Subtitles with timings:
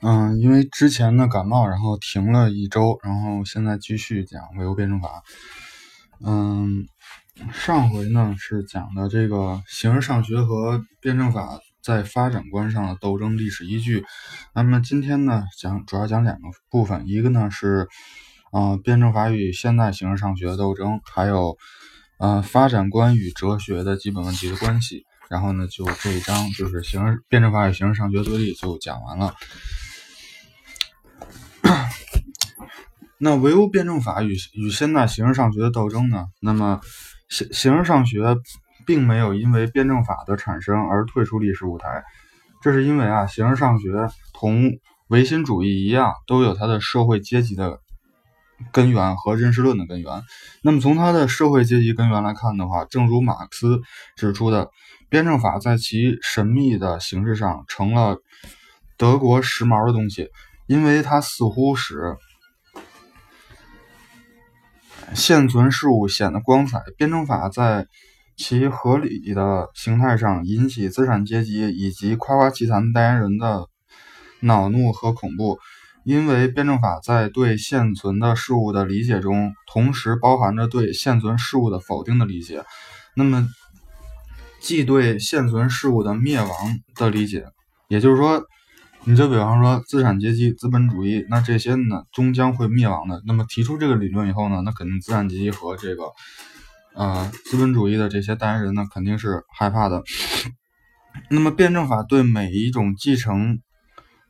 [0.00, 5.22] 嗯，因为之前呢感冒，然后停了一周，然后现在继续讲唯物辩证法。
[6.24, 6.86] 嗯，
[7.52, 14.04] 上回呢是讲的这个形而上学和辩证法在发展观上的斗争历史依据。
[14.54, 17.88] 那么今天呢讲主要讲两个部分，一个呢是
[18.52, 21.56] 啊辩证法与现代形而上学的斗争，还有
[22.18, 25.04] 啊发展观与哲学的基本问题的关系。
[25.28, 29.34] 然后呢就这一章就是形而辩证法与形而上学对立就讲完了。
[33.20, 36.26] 那唯物辩证法与与现代形而上学的斗争呢？
[36.40, 36.80] 那么
[37.28, 38.36] 形形而上学
[38.86, 42.04] 并没有因为辩证法的产生而退出历史舞台，
[42.62, 43.90] 这是因为啊，形而上学
[44.32, 44.78] 同
[45.08, 47.80] 唯心主义一样，都有它的社会阶级的
[48.70, 50.22] 根源和认识论的根源。
[50.62, 53.80] 那么从它的社会阶级根源来看的话，正如马克思
[54.14, 54.70] 指出的，
[55.08, 58.18] 辩证法在其神秘的形式上成了
[58.96, 60.28] 德国时髦的东西，
[60.68, 62.16] 因为它似乎使。
[65.14, 66.82] 现存事物显得光彩。
[66.96, 67.86] 辩证法在
[68.36, 73.68] 其合理的形态上引起资产阶级以及夸夸其谈代言人的
[74.40, 75.58] 恼怒和恐怖，
[76.04, 82.64] 因为辩证法在对现存的事物的理解中，同时包含着对现存事物的否定的理解。
[83.14, 83.48] 那么，
[84.60, 86.50] 既对现存事物的灭亡
[86.94, 87.46] 的理解，
[87.88, 88.44] 也就是说。
[89.08, 93.22] 你就比方说资产阶级、资本主义，那这些呢终将会灭亡的。
[93.24, 96.12] 那么提出这个理论以后呢，那肯定资产阶级和这个
[96.94, 100.02] 呃资本主义的这些代言人呢肯定是害怕的。
[101.30, 103.60] 那么辩证法对每一种继承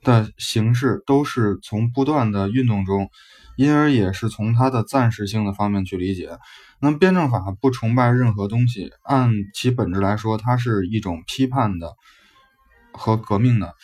[0.04, 3.10] 的形式都是从不断的运动中，
[3.56, 6.38] 因而也是从它的暂时性的方面去理解。
[6.80, 11.94] 那么辩证法不崇拜任何东西，按其本质来说，它是一种批判的
[12.92, 13.74] 和革命的。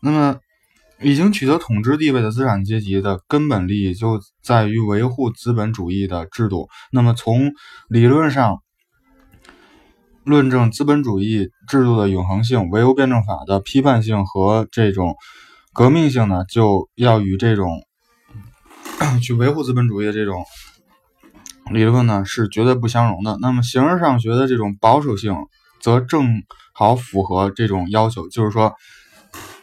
[0.00, 0.38] 那么，
[1.00, 6.68] 已经取得统治地位的资产阶级的根本利益就在于维护资本主义的制度。
[6.92, 7.52] 那么，从
[7.88, 8.62] 理论上
[10.24, 15.16] 论证资本主义制度的永恒性，唯物辩证法的批判性和这种
[15.72, 17.82] 革命性呢，就要与这种
[19.22, 20.44] 去维护资本主义的这种
[21.72, 23.36] 理论呢是绝对不相容的。
[23.40, 25.34] 那么，形而上学的这种保守性
[25.80, 26.42] 则正
[26.72, 28.74] 好符合这种要求，就是说。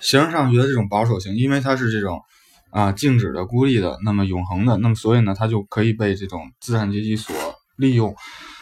[0.06, 2.22] 形而上学的这种保守性，因为它是这种
[2.70, 7.36] 啊静止的、孤立的，那么永恒的，那么所以呢，它就可以被这种资产阶级所
[7.76, 8.16] 利用。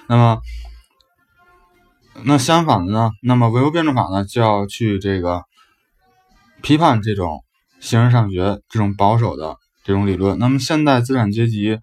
[0.08, 0.40] 那么，
[2.24, 5.44] 那相反的呢，那么唯物辩证法呢，就要去这个
[6.62, 7.44] 批判这种
[7.82, 10.40] 形而上学这种保守的这种理论。
[10.40, 11.78] 那么，现代资产阶级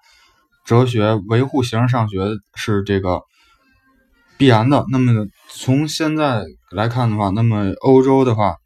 [0.65, 2.19] 哲学维护形而上学
[2.55, 3.21] 是这个
[4.39, 4.87] 必然的。
[4.91, 8.57] 那么，从现在来看的话，那么欧洲的话。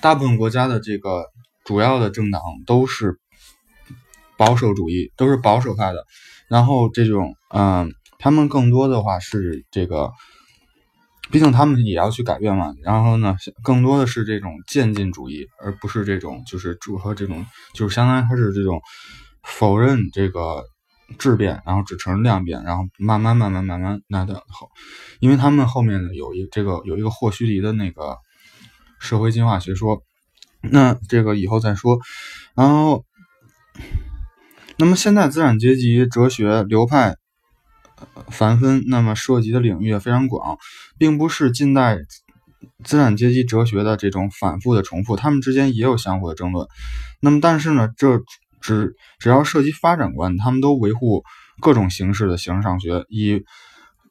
[0.00, 1.24] 大部分国家的这个
[1.64, 3.18] 主要的政党都是
[4.36, 6.04] 保守主义，都是保守派的。
[6.48, 10.12] 然后这种，嗯，他们更多的话是这个，
[11.32, 12.72] 毕竟他们也要去改变嘛。
[12.82, 18.80] 然后呢，更多的是这种渐进主义，而不是这种就是主和这种，就是相当于它是这种
[19.42, 20.62] 否认这个
[21.18, 24.68] 质变，然后只承认量变，然后慢慢慢慢慢慢那的后，
[25.20, 28.18] 因为他们后面有一这个有一个霍胥黎的那个。
[28.98, 30.02] 社会进化学说，
[30.62, 31.98] 那这个以后再说。
[32.54, 33.04] 然后，
[34.76, 37.16] 那么现在资产阶级哲学流派
[38.28, 40.58] 繁分，那么涉及的领域也非常广，
[40.98, 41.98] 并不是近代
[42.84, 46.66] 资产阶级哲学的这种反复的重复，他们之间也有相互的争论。
[47.20, 48.22] 那么，但是呢，这
[48.60, 51.22] 只只要涉及发展观，他们都维护
[51.60, 53.44] 各种形式的形式上学，以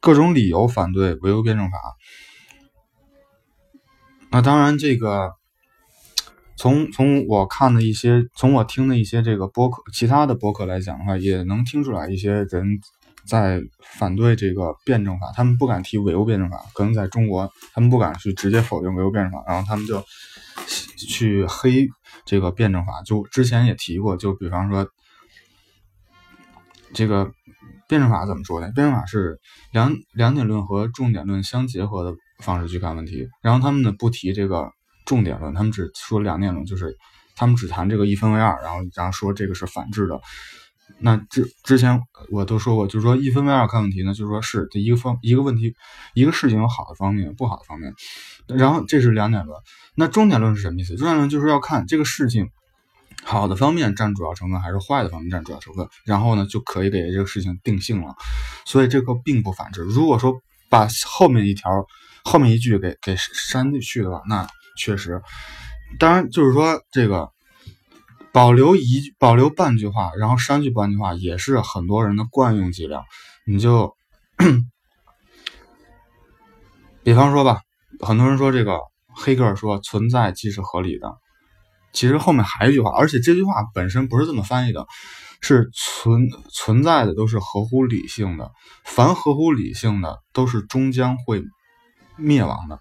[0.00, 1.78] 各种理由反对唯物辩证法。
[4.30, 5.32] 那当然，这个
[6.56, 12.80] 从从我看的一些，从我听的一些这个播客，其他的播客来讲的话，也能听出来一些人
[13.26, 20.04] 在反对这个辩证法，他们不敢提唯物辩证法，可能在中国，他们不敢去直接否定唯物辩证法，然后他们就
[20.98, 21.88] 去黑
[22.26, 23.00] 这个辩证法。
[23.02, 24.86] 就之前也提过，就比方说
[26.92, 27.30] 这个
[27.88, 28.70] 辩证法怎么说呢？
[28.74, 29.40] 辩证法是
[29.72, 32.16] 两两点论和重点论相结合的。
[32.38, 34.70] 方式去看问题，然后他们呢不提这个
[35.04, 36.96] 重点论，他们只说两点论，就是
[37.34, 40.20] 他们只谈这个一分为二，然后然后说这个是反制的。
[41.00, 42.00] 那之之前
[42.30, 45.74] 我都说过，就是说一分为二看问题呢，就是说是这一个方一个问题
[46.14, 47.92] 一个事情有好的方面，不好的方面。
[48.46, 49.58] 然后这是两点论，
[49.96, 50.94] 那重点论是什么意思？
[50.96, 52.48] 重点论就是要看这个事情
[53.24, 58.14] 好的方面占主要成分，还是坏的方面占主要成分，然后呢就可以给这个事情定性了。
[58.64, 59.82] 所以这个并不反制。
[59.82, 60.34] 如果说
[60.68, 61.86] 把后面一条。
[62.28, 65.22] 后面一句给给删去的话，那确实
[65.96, 67.30] 当然就是说这个
[68.32, 73.04] 保留一保留半句话，然后删去半句话，也是很多人的惯用伎俩。
[73.46, 73.96] 你就
[77.04, 77.60] 比方说吧，
[78.00, 81.16] 很多人说这个黑格尔说存在即是合理的，
[81.92, 84.84] 其实后面还有一句话，而且这句话本身不是这么翻译的，
[85.40, 88.50] 是存存在的都是合乎理性的，
[88.84, 91.40] 凡合乎理性的都是终将会
[92.16, 92.78] 灭亡的。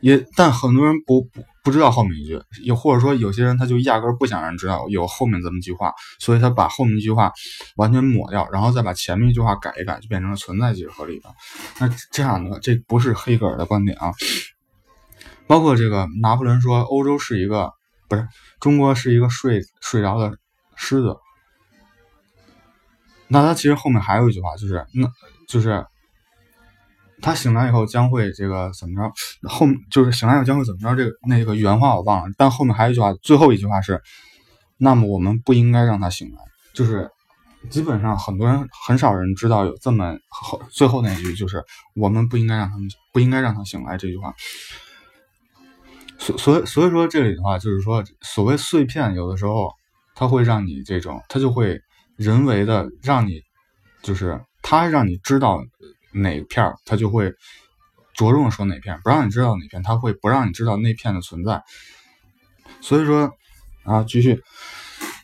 [0.00, 7.32] 也，但很多人不不不知道后面一句，又或者说有些人他就压根不想让人知道有后面这么一句话，所以他把后面一句话
[7.76, 11.34] 完全抹掉，然后再把前面一句话改一改，就变成了存在即是合理的。
[11.80, 14.12] 那这样的这不是黑格尔的观点啊。
[15.46, 17.72] 包括这个拿破仑说欧洲是一个
[18.06, 18.28] 不是
[18.60, 20.36] 中国是一个睡睡着的
[20.76, 21.16] 狮子，
[23.26, 25.10] 那他其实后面还有一句话，就是那
[25.48, 25.86] 就是。
[27.22, 29.48] 他醒来以后将会这个怎么着？
[29.48, 30.96] 后就是醒来以后将会怎么着？
[30.96, 34.02] 这个那个原话我忘了，但后面还有一句话，最后一句话是：
[34.76, 36.38] 那么我们不应该让他醒来。
[36.74, 37.08] 就是
[37.70, 41.64] 基本上很多人很少人知道有这么后最后那句，就是
[41.94, 44.34] 我们不应该让他们不应该让他醒来这句话。
[46.18, 49.72] 所所以所以说这里的话就是说，所谓碎片，有的时候
[50.14, 51.80] 它会让你这种，它就会
[52.16, 53.40] 人为的让你，
[54.02, 55.64] 就是它让你知道。
[56.14, 57.34] 哪片儿，他就会
[58.14, 61.62] 着重说哪片，不让你知道哪片，他会不让你知道那片的存在。
[62.80, 63.32] 所以说
[63.82, 64.40] 啊，继续。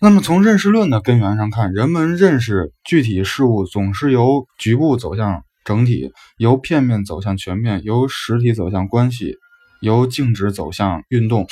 [0.03, 9.37] 那么从认识论的根源上看，人们认识具体事物总是由局部走向整体，由片面走向全面，由实体走向关系，
[9.81, 11.47] 由静止走向运动。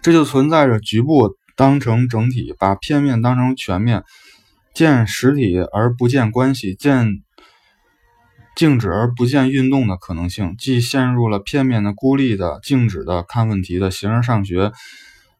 [0.00, 4.04] 这就存在着局部当成整体，把片面当成全面，
[4.72, 7.23] 见实体而不见关系，见。
[8.56, 14.70] 静止而不见运动的可能性，既陷入了片面的、孤立的、静止的看问题的形而上学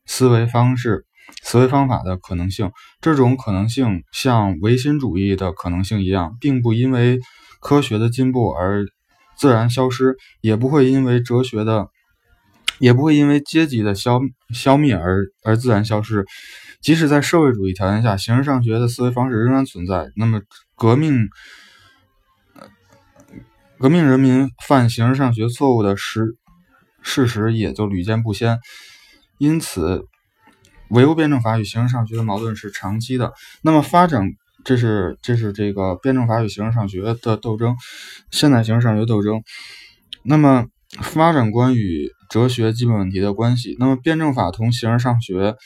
[0.04, 1.06] 思维方式、
[1.42, 2.72] 思维方法的可能性。
[3.00, 7.20] 这种可能性像唯心主义的可能性一样，并不因为
[7.60, 8.84] 科学的进步而
[9.38, 11.88] 自然消失，也不会因为哲学的，
[12.80, 14.20] 也不会因为阶级的消
[14.52, 16.26] 消灭而而自然消失。
[16.80, 20.10] 即使在社会主义条件下，形而上学的思维方式仍然存在。
[20.16, 20.40] 那么，
[20.76, 21.28] 革命。
[23.80, 26.36] 革命人民犯形而上学错误的事
[27.02, 28.58] 事实也就屡见不鲜，
[29.36, 30.06] 因此，
[30.88, 33.34] 唯物辩证法与形而上学的矛盾是长期的。
[33.62, 34.30] 那么发展，
[34.64, 37.76] 这是这是这个辩证法与形而上学的斗争，
[38.30, 39.42] 现代形而上学斗争。
[40.22, 40.66] 那么
[41.02, 45.56] 发展观与哲学基本问题的关系，那么辩证法同形而上学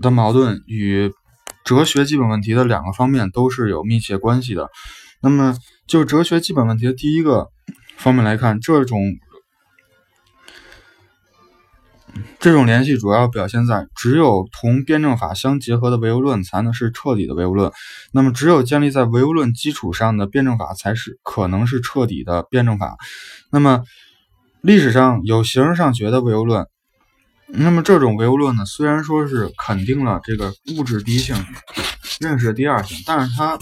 [0.00, 1.12] 的矛盾与
[1.64, 4.70] 哲学基本问题的两个方面都是有密切关系的。
[5.20, 5.56] 那么。
[5.86, 7.48] 就哲学基本问题的第一个
[7.96, 9.00] 方面来看，这种
[12.38, 17.70] 这种联系主要表现在，只有同辩证法相结合的唯物论才能是彻底的唯物论。
[18.12, 22.96] 那么，只有建立在唯物论基础上的辩证法才是可能是彻底的辩证法。
[23.50, 23.84] 那么，
[24.62, 26.66] 历史上有形而上学的唯物论，
[27.48, 31.36] 那么这种唯物论呢，虽然说是肯定了这个物质第一性、
[32.20, 33.58] 认识第二性，但是它。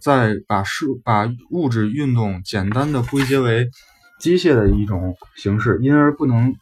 [0.00, 3.68] 在把事把物质运动简单的归结为
[4.18, 6.54] 机械的一种形式，因而不能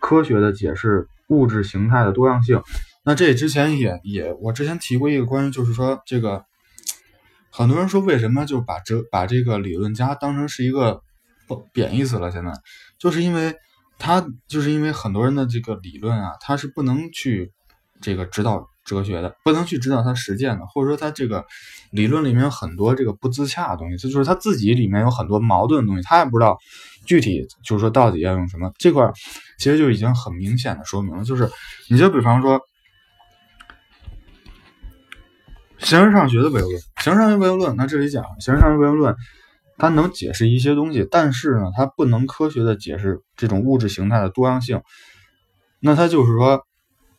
[0.00, 2.62] 科学的解释物质形态的多样性。
[3.02, 6.44] 那这之前也也我之前提过一个关于，就是说这个
[7.50, 11.02] 很多人说为什么就把这把这个理论家当成是一个
[11.72, 12.30] 贬义词了？
[12.30, 12.52] 现在
[12.98, 13.54] 就是因为
[13.98, 17.52] 他就是因为很多人的这个理论啊，他是不能去
[18.00, 18.68] 这个指导。
[18.84, 21.44] 哲学的不能去指导他实践的，或者说他这个
[21.90, 26.58] 理论里面有很多这个不自洽的东西，这就是他自己里面有很多矛盾的东西，他也不知道
[27.06, 29.10] 具体就是说到底要用什么这块，
[29.58, 31.50] 其实就已经很明显的说明了，就是
[31.88, 32.60] 你就比方说
[35.78, 39.16] 形而上学的唯物论，形而上学唯物论，那这里讲形而上学唯物论，
[39.78, 44.82] 它能解释一些东西，但是呢，它不能科学的解释这种物质形态的多样性，
[45.80, 46.66] 那它就是说。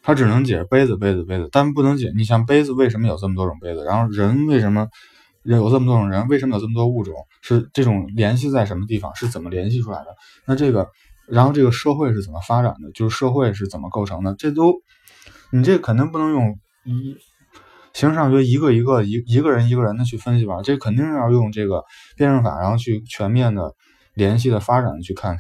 [0.07, 2.13] 它只能解杯子，杯子，杯子，但不能解。
[2.15, 3.83] 你像杯子为什么有这么多种杯子？
[3.83, 4.87] 然后人为什么
[5.41, 6.27] 有这么多种人？
[6.27, 7.15] 为什么有这么多物种？
[7.41, 9.15] 是这种联系在什么地方？
[9.15, 10.15] 是怎么联系出来的？
[10.45, 10.87] 那这个，
[11.27, 12.91] 然后这个社会是怎么发展的？
[12.93, 14.35] 就是社会是怎么构成的？
[14.35, 14.75] 这都，
[15.51, 17.17] 你这肯定不能用一
[17.93, 20.61] 形式上学一个一个一一个人一个人的去分析吧？
[20.63, 21.83] 这肯定要用这个
[22.15, 23.73] 辩证法，然后去全面的
[24.13, 25.39] 联系的发展去看。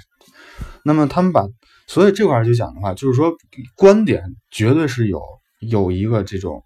[0.83, 1.45] 那么他们把。
[1.87, 3.33] 所以这块就讲的话，就是说
[3.75, 5.21] 观点绝对是有
[5.59, 6.63] 有一个这种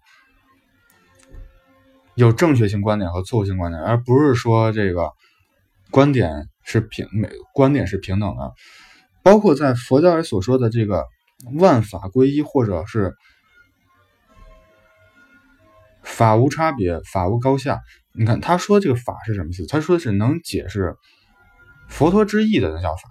[2.14, 5.10] 有正确性观点和错误性观点，而不是说这个
[5.90, 8.52] 观点是平每观点是平等的。
[9.22, 11.04] 包括在佛教里所说的这个
[11.58, 13.14] 万法归一，或者是
[16.02, 17.80] 法无差别，法无高下。
[18.12, 19.66] 你看他说这个法是什么意思？
[19.66, 20.96] 他说的是能解释
[21.88, 23.02] 佛陀之意的那叫法，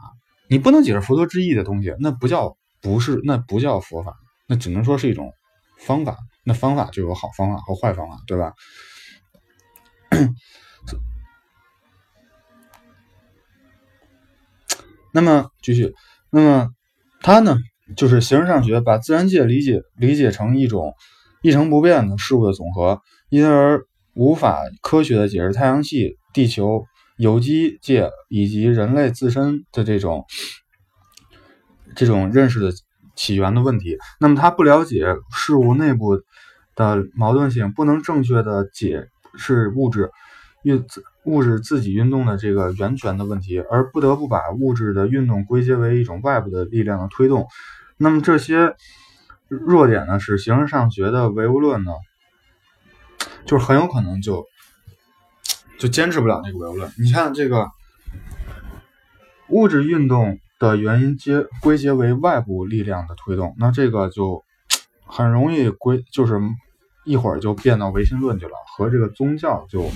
[0.50, 4.15] 你不能解释佛陀之意的东西，那不叫不是，那不叫佛法，
[4.48, 5.32] 那只能说是一种
[5.77, 6.18] 方法。
[6.44, 8.53] 那方法就有好方法和坏方法，对吧？
[15.13, 15.94] 那么继续，
[16.32, 16.70] 那么
[17.22, 17.58] 他呢，
[17.96, 20.96] 就是形而上学把自然界理解理解成一种
[21.44, 26.86] 一成不变的事物的总和，因而无法科学的解释太阳系、地球、
[27.20, 30.26] 有机界以及人类自身的这种
[31.94, 32.72] 这种认识的
[33.14, 33.98] 起源的问题。
[34.22, 36.22] 那么他不了解事物内部
[36.76, 40.12] 的矛盾性，不能正确的解释物质
[40.64, 40.86] 运
[41.26, 47.48] 物质自己运动的这个源泉的问题，而不得不把物质的运动归结为一种外部的力量的推动。
[47.98, 48.76] 那么这些
[49.50, 51.92] 弱点呢，使形而上学的唯物论呢，
[53.46, 54.46] 就是很有可能就
[55.79, 56.91] 就坚持不了那个唯物论。
[57.00, 57.67] 你看这个
[59.48, 64.43] 物质运动的原因结归结为外部力量的推动，那这个就
[65.05, 66.39] 很容易归就是
[67.05, 69.89] 一会儿就变到唯心论去了，和这个宗教就。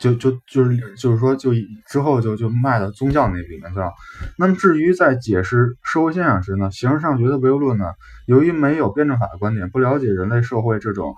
[0.00, 1.50] 就就就是就是说，就
[1.88, 3.90] 之后就就卖到宗教那里面去了。
[4.36, 7.84] 那么至于在解释社会现象时呢，形而上学的唯物论呢，
[8.26, 11.16] 由于没有辩证法的观点，不了解人类社会这种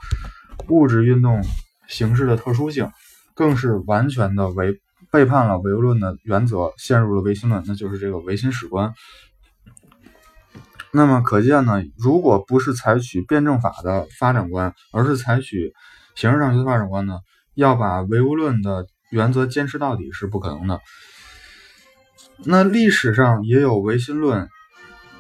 [0.70, 1.42] 物质运动
[1.90, 2.90] 形式的特殊性，
[3.34, 4.80] 更是完全的违
[5.10, 8.94] 背叛了唯物论的原则，陷入了唯心论，那就是这个唯心史观。
[10.92, 15.74] 那么可见呢，如果不是采取辩证法的发展观，而是采取
[16.14, 17.18] 形式上学的发展观呢？
[17.54, 20.80] 要把唯物论的原则坚持到底是不可能的。
[22.44, 24.48] 那历史上也有唯心论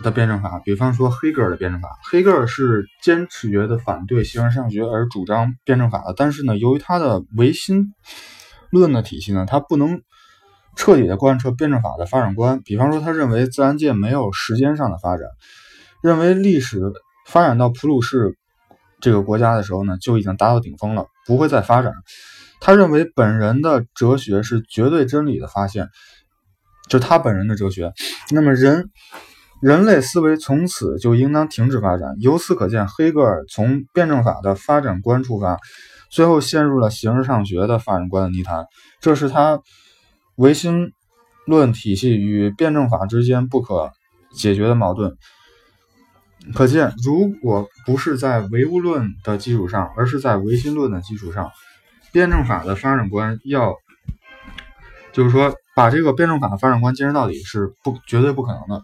[0.02, 1.98] 的辩证法，比方说黑格尔的辩证法。
[2.10, 7.94] 黑格尔是坚持觉得反对形而上学而主张辩证法的，但是呢，由于他的唯心
[8.70, 10.02] 论的体系呢，他不能
[10.76, 12.60] 彻底的贯彻辩证法的发展观。
[12.62, 15.26] 比方说，他认为自然界没有时间上的发展，
[16.02, 16.80] 认为历史
[17.26, 18.36] 发展到普鲁士
[19.00, 21.06] 这个国家的时候呢，就已经达到顶峰了。
[21.26, 21.92] 不会再发展。
[22.60, 25.88] 他认为本人的哲学是绝对真理的发现，
[26.88, 27.92] 就他本人的哲学。
[28.30, 28.90] 那么人
[29.60, 32.16] 人类思维从此就应当停止发展。
[32.18, 35.58] 由此可见，黑格尔从辩证法的发展观出发，
[36.10, 38.64] 最后陷入了形而上学的发展观的泥潭。
[39.00, 39.60] 这是他
[40.36, 40.92] 唯心
[41.46, 43.92] 论体系与辩证法之间不可
[44.32, 45.14] 解决的矛盾。
[46.54, 51.50] 可见，如果不是在唯物论的基础上，而是在唯心论的基础上，
[52.12, 53.74] 辩证法的发展观要，
[55.12, 58.82] 就是说把这个辩证法的发展观坚持到底是不绝对不可能的。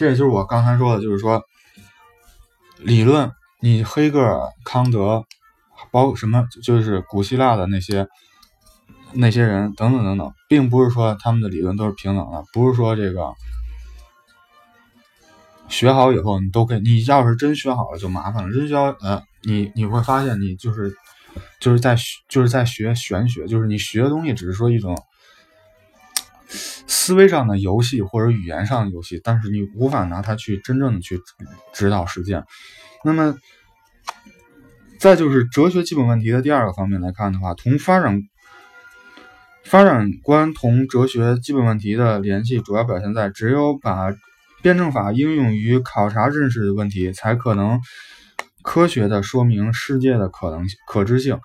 [0.00, 1.42] 这也就是我刚才说的，就是说
[2.78, 3.30] 理论，
[3.60, 5.26] 你黑格尔、康德，
[5.90, 8.08] 包括什么，就是古希腊的那些
[9.12, 13.34] 那些人等等等等，并不是说他们的理论都是平等的，不是说这个。
[15.68, 16.80] 学好以后，你都可以。
[16.80, 18.54] 你要是真学好了，就麻烦了。
[18.54, 20.96] 真学，呃，你你会发现，你就是
[21.60, 21.94] 就是在
[22.26, 24.96] 就是在学玄学，就是你学的东西只是说一种
[26.50, 31.20] 思维上的游戏或者语言上的游戏，但是你无法拿它去真正的去
[31.72, 32.44] 指导实践。
[33.04, 33.36] 那么，
[34.98, 38.20] 再就是哲学基本问题的第二个方面来看的话，同发展
[39.64, 44.14] 发展观同哲学基本问题的联系，主要表现在只有把。
[44.62, 47.80] 辩证法应用于考察认识的问题，才可能
[48.62, 51.40] 科学的说明世界的可能可知性。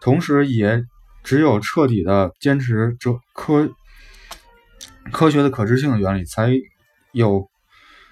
[0.00, 0.84] 同时，也
[1.24, 3.68] 只有彻底的坚持哲科
[5.12, 6.50] 科学的可知性的原理，才
[7.12, 7.48] 有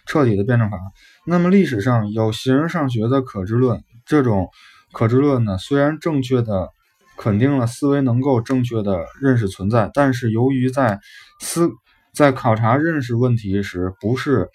[0.07, 0.78] 彻底的辩证法。
[1.26, 4.49] 那么，历史上有形而上学的可知论，这种
[4.93, 6.71] 可知论呢，虽然正确的
[7.17, 10.99] 肯定了思维能够正确的认识存在，但是由于在
[11.40, 11.69] 思
[12.12, 14.49] 在考察认识问题时，不是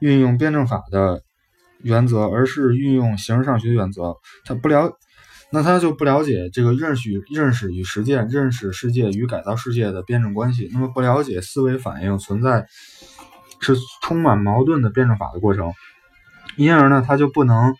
[0.00, 1.22] 运用辩证法的
[1.82, 4.16] 原则，而是运用形而上学原则。
[4.44, 4.92] 它不了，
[5.50, 10.68] 那他就不了解这个认识、认识与实践、认识世界与改造世界的辩证关系。
[10.72, 12.66] 那么不了解思维反应存在
[13.60, 15.72] 是充满矛盾的辩证法的过程，
[16.56, 17.74] 因而呢，他就不能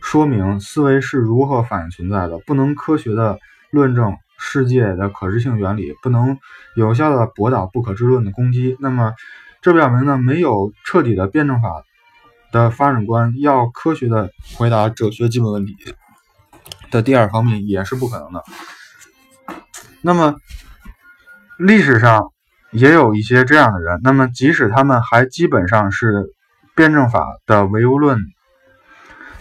[0.00, 3.38] 说明思维是如何反应存在的，不能科学的
[3.70, 4.16] 论证。
[4.38, 6.38] 世界的可知性原理不能
[6.74, 9.14] 有效的驳倒不可知论的攻击，那么
[9.62, 11.82] 这表明呢，没有彻底的辩证法
[12.52, 15.74] 的发展观，要科学的回答哲学基本问题
[16.96, 18.42] 的第二方面也是不可能的。
[20.00, 20.34] 那么
[21.58, 22.32] 历史上
[22.72, 26.24] 也有一些这样的人，那么即使他们还基本上是
[26.74, 28.18] 辩证法的唯物论。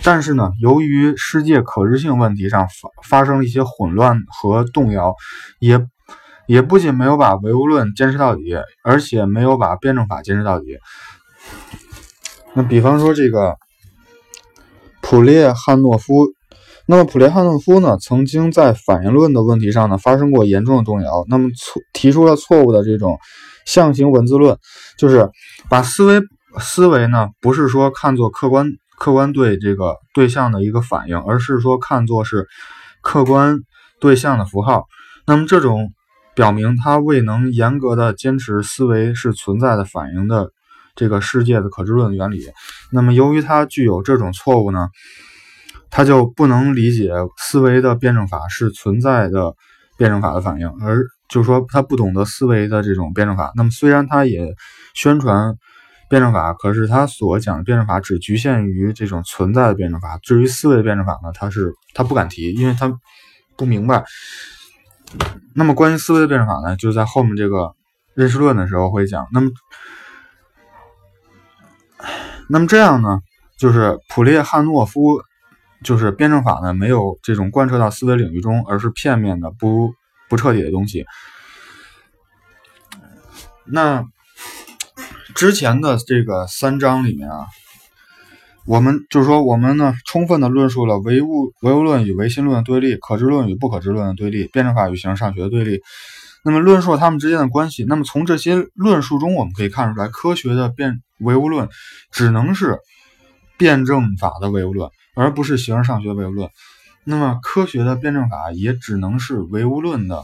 [0.03, 2.89] 但是呢，由于世界可知性问题上发
[3.21, 5.15] 发生了一些混乱和动摇，
[5.59, 5.87] 也
[6.45, 10.77] 也不仅没有把唯物论坚持到底，而且没有把辩证法坚持到底。
[12.53, 13.55] 那比方说这个
[15.01, 16.27] 普列汉诺夫，
[16.87, 23.17] 那么普列汉诺夫呢，曾经在反应论的问题上呢发生过严重的动摇，那么错提出了错误的这种
[23.65, 24.57] 象形文字论，
[24.97, 25.29] 就是
[25.69, 26.21] 把思维
[26.59, 28.71] 思维呢不是说看作客观。
[28.97, 32.47] 客观对这个对象的一个反应，而是说看作是
[33.01, 33.59] 客观
[33.99, 34.85] 对象的符号。
[35.27, 35.91] 那么这种
[36.33, 40.49] 表明他未能严格的坚持思维是存在的反应的
[40.95, 42.47] 这个世界的可知论原理。
[42.89, 44.87] 那么由于他具有这种错误呢，
[45.95, 49.55] 他就不能理解思维的辩证法是存在的
[49.97, 53.53] 辩证法的反应，而就是说他不懂得思维的这种辩证法。
[53.55, 54.53] 那么虽然他也
[54.93, 55.55] 宣传。
[56.07, 60.19] 辩证法，可是他所讲的辩证法只局限于这种存在的辩证法。
[60.21, 62.95] 至于思维的辩证法呢，他是他不敢提，因为他
[63.57, 64.03] 不明白。
[65.55, 67.73] 那么关于思维的辩证法呢，就在后面这个
[68.13, 69.27] 认识论的时候会讲。
[69.33, 69.49] 那么，
[72.49, 73.19] 那么这样呢，
[73.57, 75.19] 就是普列汉诺夫
[75.83, 79.93] 就是辩证法呢，没有这种贯彻到思维领域中，而是片面的、不
[80.29, 81.05] 不彻底的东西。
[83.65, 84.05] 那。
[85.33, 87.45] 之前的这个三章里面啊，
[88.65, 95.81] 我们就是说，我们呢充分的论述了唯物唯物论与唯心论的对立，可知论与不可知论的对立，辩证法与形而上学的对立。
[96.45, 97.83] 那么论述了他们之间的关系。
[97.83, 101.67] 那么从这些论述中，我们可以看出来，科学的辩唯物论
[102.11, 102.77] 只能是
[103.57, 106.49] 辩证法的唯物论，而不是形而上学唯物论。
[107.03, 110.23] 那么科学的辩证法也只能是唯物论的。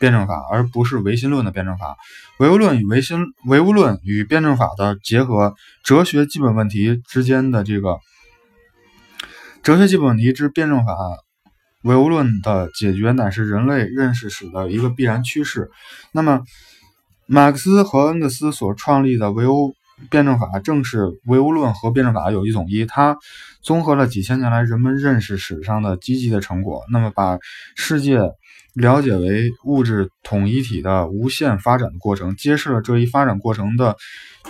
[0.00, 1.96] 辩证法，而不是唯心论的辩证法。
[2.40, 8.00] 唯物论与唯心唯物论与辩证法的结合，哲学基本问题之间的这个
[9.62, 10.96] 哲学基本问题之辩证法
[11.84, 15.70] 唯物论的解决，乃是人类认识史的一个必然趋势。
[16.10, 16.42] 那么，
[17.26, 19.74] 马克思和恩格斯所创立的唯物
[20.10, 22.86] 辩证法，正是唯物论和辩证法的有机统一。
[22.86, 23.16] 它
[23.62, 27.38] 综合了几千年来人们认识史上的积极的成果，那么把
[27.74, 28.20] 世界。
[28.74, 33.96] 了解为物质统一体的无限发展的过程，揭示了这一发展过程的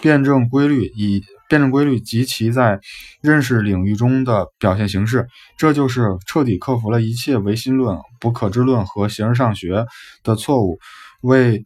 [0.02, 2.78] 辩证规律，以辩证规律及其在
[3.22, 5.26] 认识领域中的表现形式。
[5.56, 9.86] 这就是彻底克服了一切唯心论、不可知论和形而上学
[10.22, 10.78] 的错误，
[11.22, 11.64] 为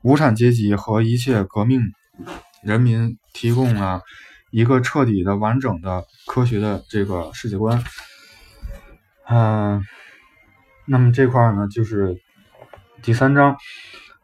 [0.00, 1.82] 无产阶级和一切革命
[2.62, 4.00] 人民提供了
[4.50, 7.82] 一个彻底的、完整的科学的这个世界观。
[9.28, 9.82] 嗯。
[10.90, 12.16] 那么这块呢，就是
[13.02, 13.58] 第三章。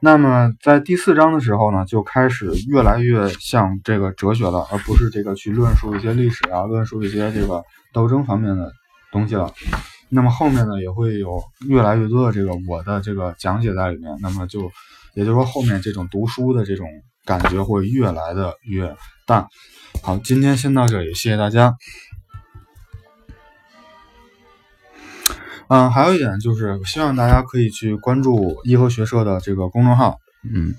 [0.01, 8.73] 那么在第四章的时候呢，就开始越来越像这个哲学了，而不是这个去论述一些历史啊，论述一些这个斗争方面的
[9.13, 9.53] 东西了。
[10.09, 14.17] 那么后面呢，也会有越来越多的这个我的这个讲解在里面。
[14.23, 14.63] 那么就
[15.13, 16.89] 也就是说，后面这种读书的这种
[17.25, 19.49] 感觉会越来的越大。
[20.03, 21.77] 好，今天先到这里，谢谢大家。
[25.69, 30.19] 嗯，还有一点就是，希望大家可以去关注颐和学社的这个公众号。
[30.43, 30.75] 嗯。